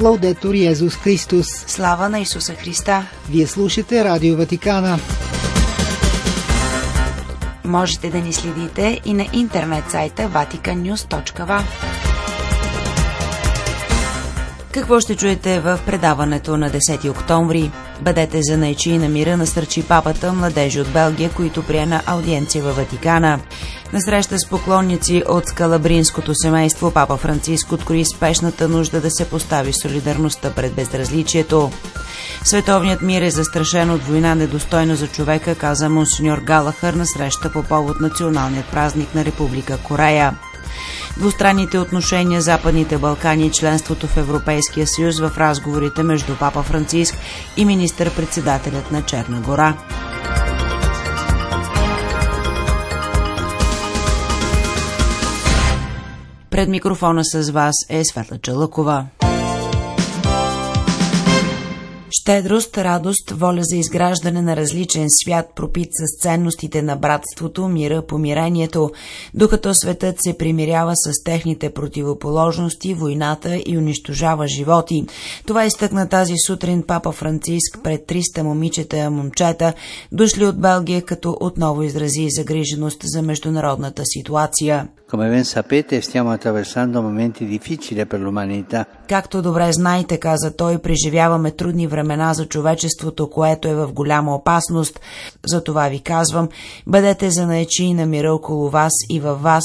[0.00, 1.46] Лаудетор Йезус Христос.
[1.66, 3.06] Слава на Исуса Христа!
[3.28, 4.98] Вие слушате Радио Ватикана.
[7.64, 11.62] Можете да ни следите и на интернет сайта vaticannews.va.
[14.72, 17.70] Какво ще чуете в предаването на 10 октомври?
[18.00, 22.76] Бъдете за наичи на мира насърчи папата младежи от Белгия, които прие на аудиенция във
[22.76, 23.40] Ватикана.
[23.92, 29.72] На среща с поклонници от скалабринското семейство папа Франциск открои спешната нужда да се постави
[29.72, 31.70] солидарността пред безразличието.
[32.44, 37.62] Световният мир е застрашен от война недостойна за човека, каза монсеньор Галахър на среща по
[37.62, 40.34] повод националният празник на Република Корея
[41.16, 47.14] двустранните отношения Западните Балкани и членството в Европейския съюз в разговорите между Папа Франциск
[47.56, 49.74] и министър-председателят на Черна гора.
[56.50, 59.06] Пред микрофона с вас е Светла Чалъкова.
[62.28, 68.90] Щедрост, радост, воля за изграждане на различен свят, пропит с ценностите на братството, мира, помирението,
[69.34, 75.06] докато светът се примирява с техните противоположности, войната и унищожава животи.
[75.46, 79.72] Това изтъкна тази сутрин папа Франциск пред 300 момичета и момчета,
[80.12, 84.88] дошли от Белгия, като отново изрази загриженост за международната ситуация.
[89.08, 95.00] Както добре знаете, каза той, преживяваме трудни времена за човечеството, което е в голяма опасност.
[95.46, 96.48] Затова ви казвам,
[96.86, 99.64] бъдете занаечи на мира около вас и във вас,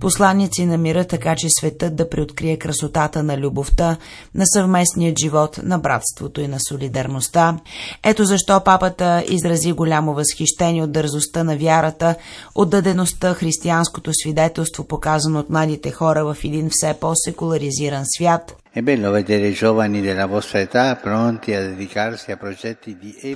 [0.00, 3.96] посланици на мира, така че светът да приоткрие красотата на любовта,
[4.34, 7.58] на съвместния живот, на братството и на солидарността.
[8.04, 12.14] Ето защо папата изрази голямо възхищение от дързостта на вярата,
[12.54, 18.63] отдадеността, християнското свидетелство, показано от младите хора в един все по-секуларизиран свят.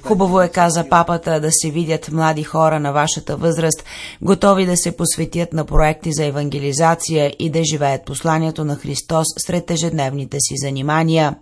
[0.02, 3.84] Хубаво е, каза папата, да се видят млади хора на вашата възраст,
[4.22, 9.70] готови да се посветят на проекти за евангелизация и да живеят посланието на Христос сред
[9.70, 11.36] ежедневните си занимания.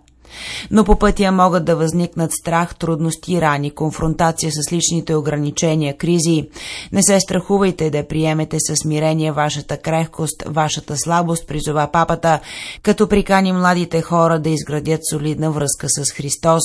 [0.71, 6.49] Но по пътя могат да възникнат страх, трудности, рани, конфронтация с личните ограничения, кризи.
[6.91, 12.39] Не се страхувайте да приемете със смирение вашата крехкост, вашата слабост, призова папата,
[12.83, 16.63] като прикани младите хора да изградят солидна връзка с Христос.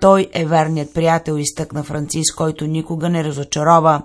[0.00, 4.02] Той е верният приятел, изтъкна Франциск, който никога не разочарова.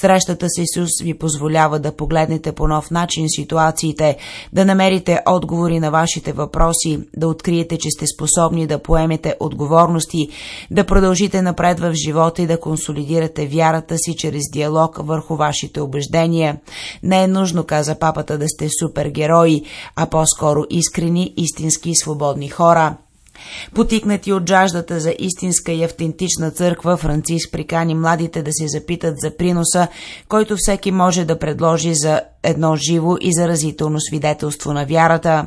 [0.00, 4.16] Срещата с Исус ви позволява да погледнете по нов начин ситуациите,
[4.52, 10.28] да намерите отговори на вашите въпроси, да откриете, че сте способни да поемете отговорности,
[10.70, 16.56] да продължите напред в живота и да консолидирате вярата си чрез диалог върху вашите убеждения.
[17.02, 19.62] Не е нужно, каза папата, да сте супергерои,
[19.96, 22.96] а по-скоро искрени, истински и свободни хора.
[23.74, 29.36] Потикнати от жаждата за истинска и автентична църква, Франциск прикани младите да се запитат за
[29.36, 29.88] приноса,
[30.28, 35.46] който всеки може да предложи за едно живо и заразително свидетелство на вярата.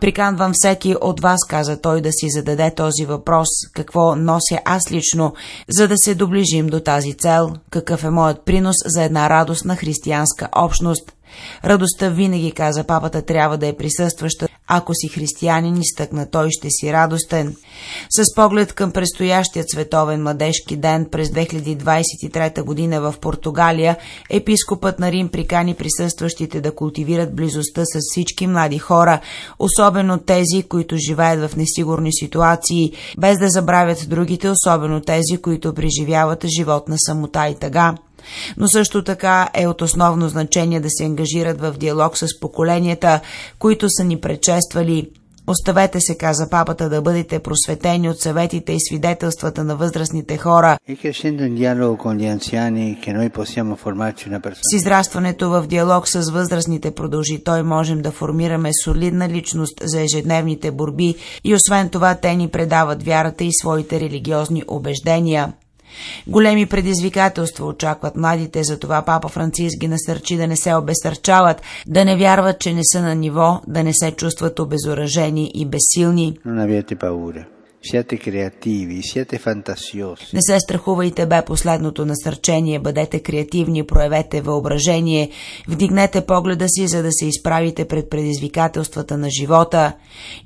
[0.00, 5.34] Приканвам всеки от вас, каза той, да си зададе този въпрос, какво нося аз лично,
[5.68, 10.48] за да се доближим до тази цел, какъв е моят принос за една радостна християнска
[10.56, 11.12] общност.
[11.64, 14.48] Радостта винаги, каза папата, трябва да е присъстваща.
[14.68, 17.56] Ако си християнин, изтъкна той, ще си радостен.
[18.10, 23.96] С поглед към предстоящият световен младежки ден през 2023 година в Португалия,
[24.30, 29.20] епископът на Рим прикани присъстващите да култивират близостта с всички млади хора,
[29.58, 36.46] особено тези, които живеят в несигурни ситуации, без да забравят другите, особено тези, които преживяват
[36.58, 37.94] живот на самота и тъга
[38.56, 43.20] но също така е от основно значение да се ангажират в диалог с поколенията,
[43.58, 45.10] които са ни предшествали.
[45.46, 50.78] Оставете се, каза папата, да бъдете просветени от съветите и свидетелствата на възрастните хора.
[54.62, 60.70] С израстването в диалог с възрастните продължи той можем да формираме солидна личност за ежедневните
[60.70, 61.14] борби
[61.44, 65.52] и освен това те ни предават вярата и своите религиозни убеждения.
[66.26, 72.16] Големи предизвикателства очакват младите, затова папа Франциск ги насърчи да не се обесърчават, да не
[72.16, 76.38] вярват, че не са на ниво, да не се чувстват обезоръжени и безсилни.
[77.82, 80.34] Siate creativi, siate fantasiosi.
[80.34, 82.78] Не се страхувайте, бе последното насърчение.
[82.78, 85.30] Бъдете креативни, проявете въображение,
[85.68, 89.92] вдигнете погледа си, за да се изправите пред предизвикателствата на живота.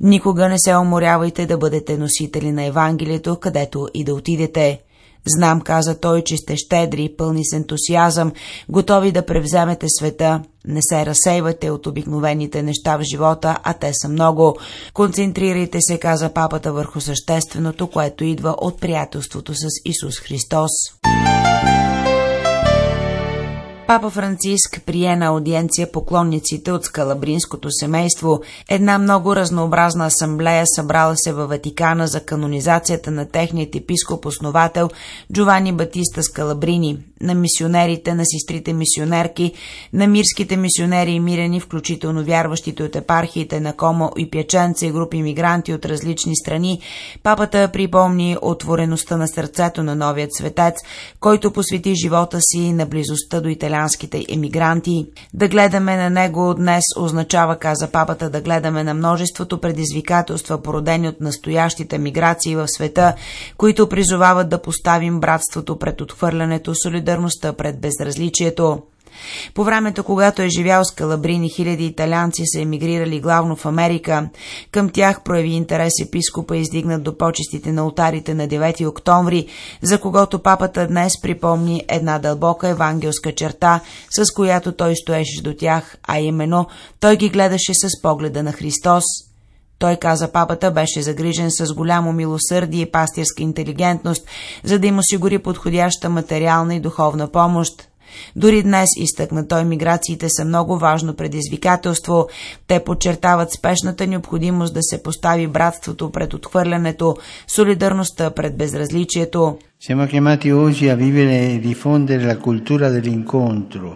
[0.00, 4.80] Никога не се уморявайте да бъдете носители на Евангелието, където и да отидете.
[5.26, 8.32] Знам, каза той, че сте щедри, пълни с ентусиазъм,
[8.68, 10.42] готови да превземете света.
[10.66, 14.56] Не се разсейвате от обикновените неща в живота, а те са много.
[14.94, 20.70] Концентрирайте се, каза папата, върху същественото, което идва от приятелството с Исус Христос.
[23.86, 31.32] Папа Франциск прие на аудиенция поклонниците от скалабринското семейство, една много разнообразна асамблея събрала се
[31.32, 34.88] във Ватикана за канонизацията на техният епископ-основател
[35.32, 39.52] Джовани Батиста Скалабрини, на мисионерите, на сестрите мисионерки,
[39.92, 45.22] на мирските мисионери и мирени, включително вярващите от епархиите на Комо и Пяченца и групи
[45.22, 46.80] мигранти от различни страни,
[47.22, 50.74] папата припомни отвореността на сърцето на новият светец,
[51.20, 55.06] който посвети живота си на близостта до италянските италианските емигранти.
[55.34, 61.20] Да гледаме на него днес означава, каза папата, да гледаме на множеството предизвикателства, породени от
[61.20, 63.14] настоящите миграции в света,
[63.56, 68.82] които призовават да поставим братството пред отхвърлянето, солидарността пред безразличието.
[69.54, 74.28] По времето, когато е живял с Калабрини, хиляди италианци са емигрирали главно в Америка.
[74.70, 79.46] Към тях прояви интерес епископа, издигнат до почестите на алтарите на 9 октомври,
[79.82, 83.80] за когото папата днес припомни една дълбока евангелска черта,
[84.10, 86.66] с която той стоеше до тях, а именно
[87.00, 89.04] той ги гледаше с погледа на Христос.
[89.78, 94.26] Той, каза папата, беше загрижен с голямо милосърдие и пастирска интелигентност,
[94.64, 97.88] за да им осигури подходяща материална и духовна помощ.
[98.36, 102.28] Дори днес, изтъкна той, миграциите са много важно предизвикателство.
[102.66, 107.16] Те подчертават спешната необходимост да се постави братството пред отхвърлянето,
[107.46, 109.58] солидарността пред безразличието.
[109.80, 113.88] Siamo chiamati oggi a vivere e diffondere la cultura dell'incontro,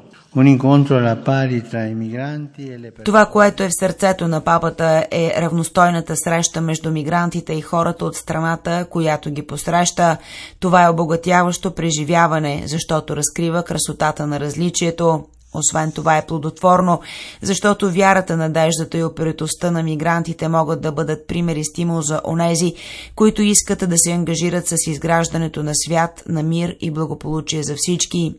[3.05, 8.17] това, което е в сърцето на папата е равностойната среща между мигрантите и хората от
[8.17, 10.17] страната, която ги посреща.
[10.61, 15.25] Това е обогатяващо преживяване, защото разкрива красотата на различието.
[15.55, 17.01] Освен това е плодотворно,
[17.43, 22.75] защото вярата, надеждата и оператостта на мигрантите могат да бъдат пример и стимул за онези,
[23.15, 28.35] които искат да се ангажират с изграждането на свят, на мир и благополучие за всички.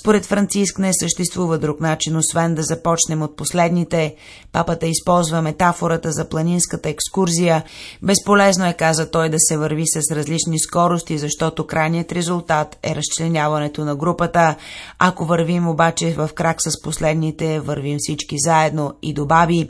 [0.00, 4.14] Според Франциск не съществува друг начин, освен да започнем от последните.
[4.52, 7.64] Папата използва метафората за планинската екскурзия.
[8.02, 13.84] Безполезно е, каза той, да се върви с различни скорости, защото крайният резултат е разчленяването
[13.84, 14.54] на групата.
[14.98, 19.68] Ако вървим обаче в крак с последните, вървим всички заедно и добави.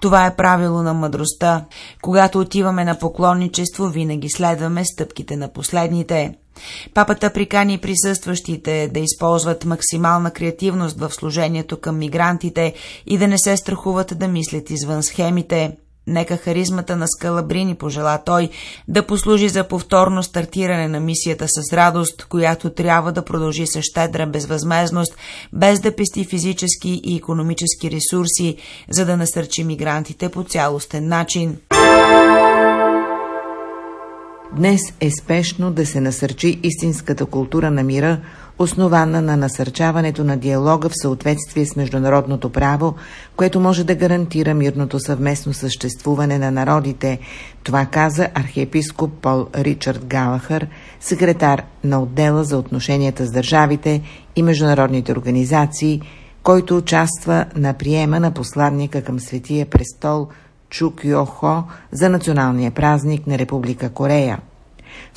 [0.00, 1.64] Това е правило на мъдростта.
[2.02, 6.34] Когато отиваме на поклонничество, винаги следваме стъпките на последните.
[6.94, 12.74] Папата прикани присъстващите да използват максимална креативност в служението към мигрантите
[13.06, 15.72] и да не се страхуват да мислят извън схемите.
[16.08, 18.50] Нека харизмата на Скалабрини пожела той
[18.88, 24.26] да послужи за повторно стартиране на мисията с радост, която трябва да продължи с щедра
[24.26, 25.16] безвъзмезност,
[25.52, 28.56] без да пести физически и економически ресурси,
[28.90, 31.56] за да насърчи мигрантите по цялостен начин.
[34.56, 38.20] Днес е спешно да се насърчи истинската култура на мира,
[38.58, 42.94] основана на насърчаването на диалога в съответствие с международното право,
[43.36, 47.18] което може да гарантира мирното съвместно съществуване на народите.
[47.62, 50.66] Това каза архиепископ Пол Ричард Галахър,
[51.00, 54.02] секретар на отдела за отношенията с държавите
[54.36, 56.02] и международните организации,
[56.42, 60.28] който участва на приема на посланника към Светия престол–
[60.70, 64.38] Чук Йохо за националния празник на Република Корея.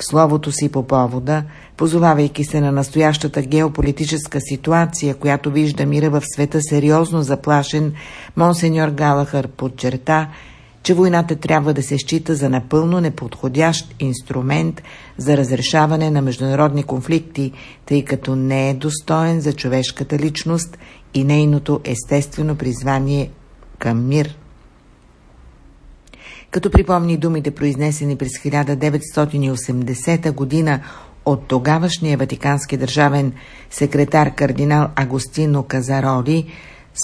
[0.02, 1.44] Словото си по повода,
[1.76, 7.92] позовавайки се на настоящата геополитическа ситуация, която вижда мира в света сериозно заплашен,
[8.36, 10.28] монсеньор Галахър подчерта,
[10.82, 14.82] че войната трябва да се счита за напълно неподходящ инструмент
[15.16, 17.52] за разрешаване на международни конфликти,
[17.86, 20.78] тъй като не е достоен за човешката личност
[21.14, 23.30] и нейното естествено призвание
[23.78, 24.38] към мир
[26.52, 30.80] като припомни думите произнесени през 1980 година
[31.24, 33.32] от тогавашния ватикански държавен
[33.70, 36.46] секретар кардинал Агостино Казароли,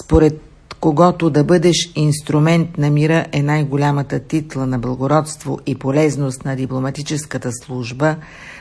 [0.03, 0.41] според
[0.79, 7.51] когато да бъдеш инструмент на мира е най-голямата титла на благородство и полезност на дипломатическата
[7.51, 8.15] служба,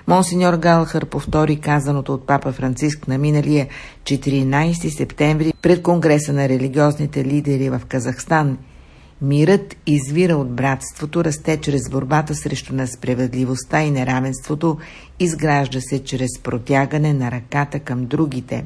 [0.07, 3.66] монсеньор Галхър повтори казаното от папа Франциск на миналия
[4.02, 8.59] 14 септември пред Конгреса на религиозните лидери в Казахстан
[9.22, 14.78] Мирът извира от братството, расте чрез борбата срещу несправедливостта и неравенството,
[15.20, 18.64] изгражда се чрез протягане на ръката към другите.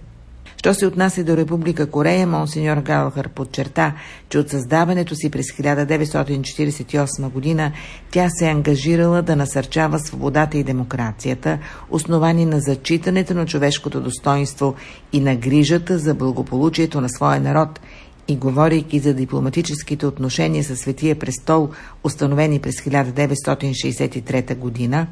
[0.57, 3.95] Що се отнася до Република Корея, монсеньор Галахър подчерта,
[4.29, 7.73] че от създаването си през 1948 година
[8.11, 11.59] тя се е ангажирала да насърчава свободата и демокрацията,
[11.91, 14.75] основани на зачитането на човешкото достоинство
[15.13, 17.81] и на грижата за благополучието на своя народ–
[18.29, 21.71] и говорейки за дипломатическите отношения със Светия престол,
[22.05, 25.07] установени през 1963 година,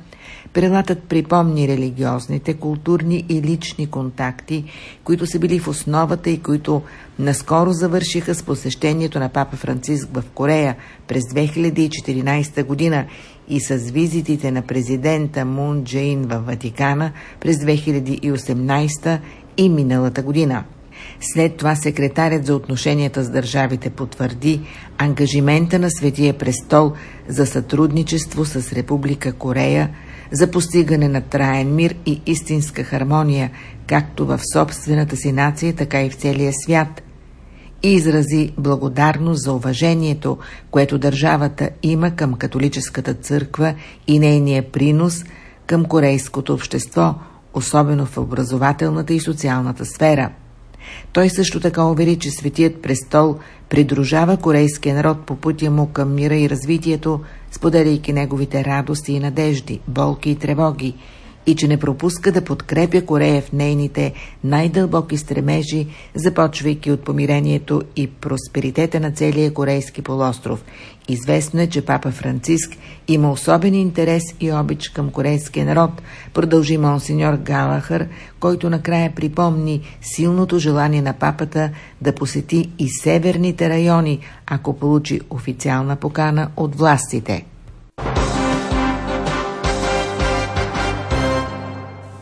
[0.52, 4.64] прелатът припомни религиозните, културни и лични контакти,
[5.04, 6.82] които са били в основата и които
[7.18, 10.76] наскоро завършиха с посещението на папа Франциск в Корея
[11.08, 13.06] през 2014 година
[13.48, 19.18] и с визитите на президента Мун Джейн в Ватикана през 2018
[19.56, 20.64] и миналата година.
[21.20, 24.60] След това секретарят за отношенията с държавите потвърди
[24.98, 26.92] ангажимента на Светия престол
[27.28, 29.90] за сътрудничество с Република Корея
[30.32, 33.50] за постигане на траен мир и истинска хармония,
[33.86, 37.02] както в собствената си нация, така и в целия свят–
[37.82, 40.38] и изрази благодарност за уважението,
[40.70, 43.74] което държавата има към католическата църква
[44.06, 45.24] и нейния принос
[45.66, 47.14] към корейското общество,
[47.54, 50.30] особено в образователната и социалната сфера.
[51.12, 56.36] Той също така увери, че Светият престол придружава корейския народ по пътя му към мира
[56.36, 57.20] и развитието,
[57.50, 60.94] споделяйки неговите радости и надежди, болки и тревоги,
[61.46, 64.12] и че не пропуска да подкрепя Корея в нейните
[64.44, 70.64] най-дълбоки стремежи, започвайки от помирението и просперитета на целия корейски полуостров.
[71.08, 72.70] Известно е, че папа Франциск
[73.08, 75.90] има особен интерес и обич към корейския народ,
[76.34, 78.08] продължи монсеньор Галахър,
[78.40, 81.70] който накрая припомни силното желание на папата
[82.00, 87.44] да посети и северните райони, ако получи официална покана от властите.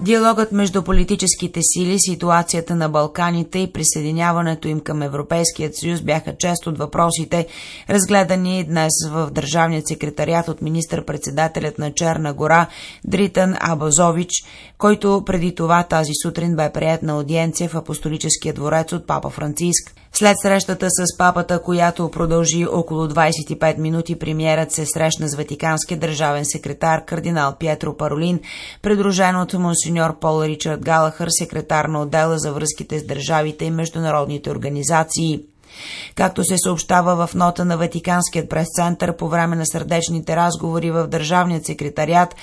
[0.08, 6.66] Диалогът между политическите сили, ситуацията на Балканите и присъединяването им към Европейският съюз бяха част
[6.66, 7.46] от въпросите,
[7.90, 12.66] разгледани днес в Държавният секретариат от министър-председателят на Черна гора
[13.04, 14.30] Дритън Абазович,
[14.78, 19.94] който преди това тази сутрин бе прият на аудиенция в Апостолическия дворец от Папа Франциск.
[20.12, 26.44] След срещата с папата, която продължи около 25 минути, премиерът се срещна с ватиканския държавен
[26.44, 28.40] секретар кардинал Пьетро Паролин,
[28.82, 34.50] придружен от монсеньор Пол Ричард Галахър, секретар на отдела за връзките с държавите и международните
[34.50, 35.40] организации.
[36.14, 41.66] Както се съобщава в нота на Ватиканският прес-център по време на сърдечните разговори в Държавният
[41.66, 42.34] секретариат,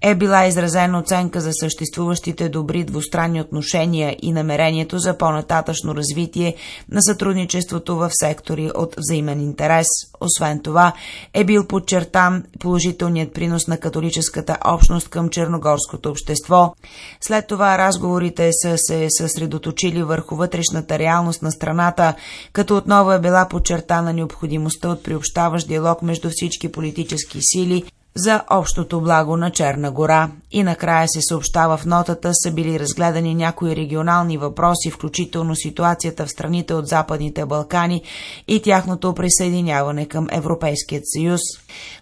[0.00, 6.54] е била изразена оценка за съществуващите добри двустранни отношения и намерението за по-нататъчно развитие
[6.88, 9.86] на сътрудничеството в сектори от взаимен интерес.
[10.20, 10.92] Освен това,
[11.34, 16.74] е бил подчертан положителният принос на католическата общност към черногорското общество.
[17.20, 22.14] След това разговорите са се съсредоточили върху вътрешната реалност на страната,
[22.52, 29.00] като отново е била подчертана необходимостта от приобщаващ диалог между всички политически сили за общото
[29.00, 30.30] благо на Черна гора.
[30.50, 36.30] И накрая се съобщава в нотата са били разгледани някои регионални въпроси, включително ситуацията в
[36.30, 38.02] страните от Западните Балкани
[38.48, 41.40] и тяхното присъединяване към Европейският съюз.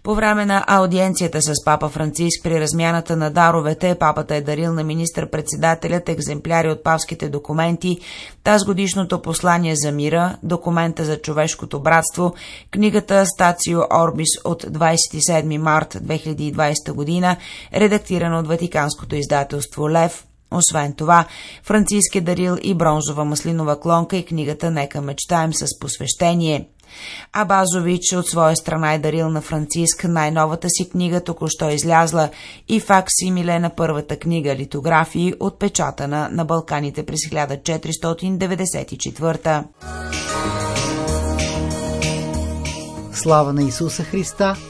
[0.03, 4.85] По време на аудиенцията с папа Франциск при размяната на даровете, папата е дарил на
[4.85, 7.99] министър-председателят екземпляри от павските документи,
[8.45, 12.35] таз годишното послание за мира, документа за човешкото братство,
[12.71, 17.37] книгата Стацио Орбис от 27 март 2020 година,
[17.75, 21.25] редактирана от Ватиканското издателство Лев, освен това,
[21.63, 26.69] Франциски е дарил и бронзова маслинова клонка и книгата Нека мечтаем с посвещение.
[27.33, 32.29] А Базович от своя страна е дарил на Франциск най-новата си книга, току-що излязла
[32.69, 39.65] и факсимиле на първата книга литографии, отпечатана на Балканите през 1494.
[43.13, 44.70] Слава на Исуса Христа!